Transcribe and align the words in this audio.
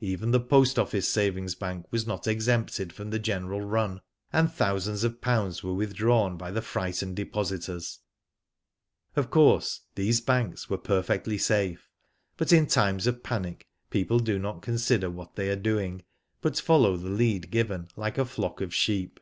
Even 0.00 0.32
the 0.32 0.38
Post 0.38 0.78
Office 0.78 1.08
Savings 1.08 1.54
Bank 1.54 1.86
was 1.90 2.06
not 2.06 2.26
exempted 2.26 2.92
from 2.92 3.08
the 3.08 3.18
general 3.18 3.62
run, 3.62 4.02
and 4.30 4.52
thousands 4.52 5.02
of 5.02 5.22
pounds 5.22 5.62
were 5.62 5.72
withdrawn 5.72 6.36
by 6.36 6.50
the 6.50 6.60
frightened 6.60 7.16
de 7.16 7.24
positors. 7.24 8.00
Of 9.16 9.30
course, 9.30 9.80
these 9.94 10.20
banks 10.20 10.68
were 10.68 10.76
perfectly 10.76 11.38
safe; 11.38 11.88
but 12.36 12.52
in 12.52 12.66
times 12.66 13.06
of 13.06 13.22
panic, 13.22 13.66
people 13.88 14.18
do 14.18 14.38
not 14.38 14.60
con 14.60 14.76
sider 14.76 15.08
what 15.08 15.36
they 15.36 15.48
are 15.48 15.56
doing, 15.56 16.04
but 16.42 16.58
follow 16.60 16.98
the 16.98 17.08
lead 17.08 17.50
given, 17.50 17.88
like 17.96 18.18
a 18.18 18.26
flock 18.26 18.60
of 18.60 18.74
sheep. 18.74 19.18